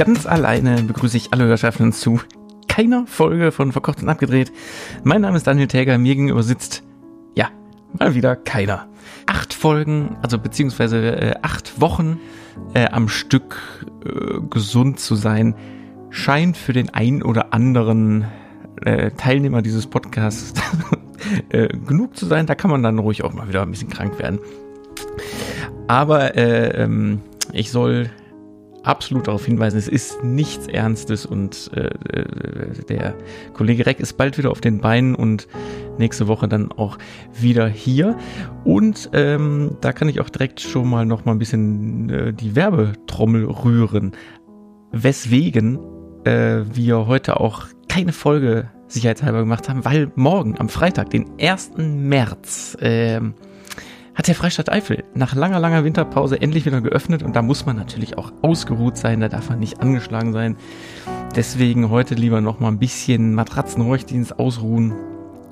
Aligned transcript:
ganz 0.00 0.24
alleine 0.24 0.82
begrüße 0.82 1.18
ich 1.18 1.30
alle 1.34 1.44
Hörschaften 1.44 1.92
zu 1.92 2.22
keiner 2.68 3.06
Folge 3.06 3.52
von 3.52 3.70
Verkocht 3.70 4.00
und 4.00 4.08
Abgedreht. 4.08 4.50
Mein 5.04 5.20
Name 5.20 5.36
ist 5.36 5.46
Daniel 5.46 5.66
Täger, 5.66 5.98
mir 5.98 6.14
gegenüber 6.14 6.42
sitzt, 6.42 6.82
ja, 7.36 7.50
mal 7.98 8.14
wieder 8.14 8.34
keiner. 8.34 8.88
Acht 9.26 9.52
Folgen, 9.52 10.16
also 10.22 10.38
beziehungsweise 10.38 11.20
äh, 11.20 11.34
acht 11.42 11.82
Wochen 11.82 12.18
äh, 12.72 12.88
am 12.88 13.10
Stück 13.10 13.58
äh, 14.06 14.40
gesund 14.48 15.00
zu 15.00 15.16
sein, 15.16 15.54
scheint 16.08 16.56
für 16.56 16.72
den 16.72 16.88
ein 16.88 17.22
oder 17.22 17.52
anderen 17.52 18.24
äh, 18.80 19.10
Teilnehmer 19.10 19.60
dieses 19.60 19.86
Podcasts 19.86 20.54
äh, 21.50 21.68
genug 21.68 22.16
zu 22.16 22.24
sein. 22.24 22.46
Da 22.46 22.54
kann 22.54 22.70
man 22.70 22.82
dann 22.82 22.98
ruhig 22.98 23.22
auch 23.22 23.34
mal 23.34 23.48
wieder 23.48 23.60
ein 23.60 23.70
bisschen 23.70 23.90
krank 23.90 24.18
werden. 24.18 24.38
Aber 25.88 26.38
äh, 26.38 26.84
ähm, 26.84 27.20
ich 27.52 27.70
soll 27.70 28.08
absolut 28.82 29.26
darauf 29.26 29.44
hinweisen, 29.44 29.78
es 29.78 29.88
ist 29.88 30.22
nichts 30.22 30.66
Ernstes 30.66 31.26
und 31.26 31.70
äh, 31.74 31.88
äh, 31.88 32.84
der 32.88 33.14
Kollege 33.54 33.86
Reck 33.86 34.00
ist 34.00 34.16
bald 34.16 34.38
wieder 34.38 34.50
auf 34.50 34.60
den 34.60 34.80
Beinen 34.80 35.14
und 35.14 35.48
nächste 35.98 36.28
Woche 36.28 36.48
dann 36.48 36.72
auch 36.72 36.98
wieder 37.32 37.68
hier. 37.68 38.16
Und 38.64 39.10
ähm, 39.12 39.76
da 39.80 39.92
kann 39.92 40.08
ich 40.08 40.20
auch 40.20 40.30
direkt 40.30 40.60
schon 40.60 40.88
mal 40.88 41.06
noch 41.06 41.24
mal 41.24 41.32
ein 41.32 41.38
bisschen 41.38 42.10
äh, 42.10 42.32
die 42.32 42.56
Werbetrommel 42.56 43.44
rühren. 43.44 44.12
Weswegen 44.92 45.78
äh, 46.24 46.62
wir 46.72 47.06
heute 47.06 47.40
auch 47.40 47.66
keine 47.88 48.12
Folge 48.12 48.70
sicherheitshalber 48.88 49.40
gemacht 49.40 49.68
haben, 49.68 49.84
weil 49.84 50.10
morgen 50.16 50.58
am 50.58 50.68
Freitag, 50.68 51.10
den 51.10 51.26
1. 51.40 51.72
März, 51.76 52.76
äh, 52.80 53.20
hat 54.20 54.28
der 54.28 54.34
Freistaat 54.34 54.70
Eifel 54.70 55.04
nach 55.14 55.34
langer, 55.34 55.58
langer 55.58 55.82
Winterpause 55.82 56.42
endlich 56.42 56.66
wieder 56.66 56.82
geöffnet 56.82 57.22
und 57.22 57.34
da 57.36 57.40
muss 57.40 57.64
man 57.64 57.76
natürlich 57.76 58.18
auch 58.18 58.34
ausgeruht 58.42 58.98
sein, 58.98 59.20
da 59.20 59.30
darf 59.30 59.48
man 59.48 59.58
nicht 59.58 59.80
angeschlagen 59.80 60.34
sein. 60.34 60.56
Deswegen 61.34 61.88
heute 61.88 62.16
lieber 62.16 62.42
noch 62.42 62.60
mal 62.60 62.68
ein 62.68 62.78
bisschen 62.78 63.32
Matratzenräuchdienst 63.32 64.38
ausruhen, 64.38 64.92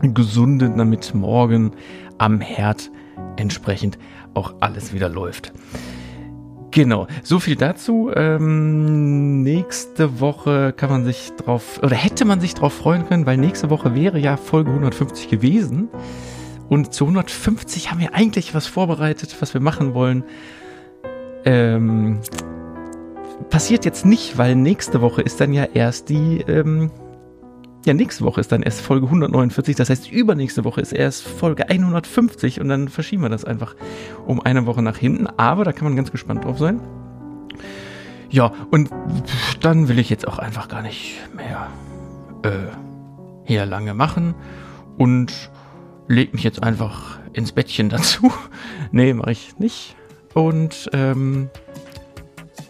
gesunden, 0.00 0.78
damit 0.78 1.14
morgen 1.14 1.72
am 2.16 2.40
Herd 2.40 2.90
entsprechend 3.36 3.98
auch 4.32 4.54
alles 4.60 4.94
wieder 4.94 5.10
läuft. 5.10 5.52
Genau, 6.70 7.06
so 7.22 7.40
viel 7.40 7.56
dazu. 7.56 8.12
Ähm, 8.16 9.42
nächste 9.42 10.20
Woche 10.20 10.72
kann 10.72 10.88
man 10.88 11.04
sich 11.04 11.32
drauf, 11.36 11.80
oder 11.82 11.96
hätte 11.96 12.24
man 12.24 12.40
sich 12.40 12.54
drauf 12.54 12.72
freuen 12.72 13.06
können, 13.06 13.26
weil 13.26 13.36
nächste 13.36 13.68
Woche 13.68 13.94
wäre 13.94 14.18
ja 14.18 14.38
Folge 14.38 14.70
150 14.70 15.28
gewesen. 15.28 15.90
Und 16.68 16.94
zu 16.94 17.04
150 17.04 17.90
haben 17.90 18.00
wir 18.00 18.14
eigentlich 18.14 18.54
was 18.54 18.66
vorbereitet, 18.66 19.36
was 19.40 19.54
wir 19.54 19.60
machen 19.60 19.94
wollen. 19.94 20.24
Ähm, 21.44 22.20
passiert 23.50 23.84
jetzt 23.84 24.06
nicht, 24.06 24.38
weil 24.38 24.54
nächste 24.54 25.00
Woche 25.00 25.22
ist 25.22 25.40
dann 25.40 25.52
ja 25.52 25.64
erst 25.64 26.08
die, 26.08 26.40
ähm, 26.48 26.90
ja, 27.84 27.92
nächste 27.92 28.24
Woche 28.24 28.40
ist 28.40 28.50
dann 28.50 28.62
erst 28.62 28.80
Folge 28.80 29.06
149. 29.06 29.76
Das 29.76 29.90
heißt, 29.90 30.10
übernächste 30.10 30.64
Woche 30.64 30.80
ist 30.80 30.92
erst 30.92 31.22
Folge 31.22 31.68
150 31.68 32.60
und 32.60 32.68
dann 32.68 32.88
verschieben 32.88 33.22
wir 33.22 33.28
das 33.28 33.44
einfach 33.44 33.74
um 34.26 34.40
eine 34.40 34.64
Woche 34.64 34.82
nach 34.82 34.96
hinten. 34.96 35.26
Aber 35.26 35.64
da 35.64 35.72
kann 35.72 35.84
man 35.84 35.96
ganz 35.96 36.10
gespannt 36.10 36.44
drauf 36.44 36.58
sein. 36.58 36.80
Ja, 38.30 38.52
und 38.70 38.90
dann 39.60 39.88
will 39.88 39.98
ich 39.98 40.08
jetzt 40.10 40.26
auch 40.26 40.38
einfach 40.38 40.68
gar 40.68 40.82
nicht 40.82 41.20
mehr 41.36 41.68
äh, 42.42 42.72
hier 43.44 43.66
lange 43.66 43.94
machen 43.94 44.34
und 44.96 45.50
leg 46.08 46.32
mich 46.34 46.44
jetzt 46.44 46.62
einfach 46.62 47.18
ins 47.32 47.52
Bettchen 47.52 47.88
dazu. 47.88 48.32
nee, 48.92 49.12
mache 49.14 49.32
ich 49.32 49.58
nicht. 49.58 49.96
Und 50.34 50.90
ähm, 50.92 51.48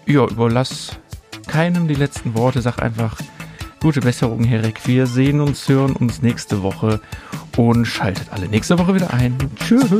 ja, 0.06 0.26
überlass 0.26 0.98
keinem 1.46 1.88
die 1.88 1.94
letzten 1.94 2.34
Worte. 2.34 2.60
Sag 2.60 2.82
einfach 2.82 3.18
gute 3.80 4.00
Besserung, 4.00 4.44
Herr 4.44 4.62
Reck. 4.62 4.86
Wir 4.86 5.06
sehen 5.06 5.40
uns, 5.40 5.68
hören 5.68 5.96
uns 5.96 6.22
nächste 6.22 6.62
Woche 6.62 7.00
und 7.56 7.86
schaltet 7.86 8.32
alle 8.32 8.48
nächste 8.48 8.78
Woche 8.78 8.94
wieder 8.94 9.12
ein. 9.12 9.36
Tschüss. 9.56 9.90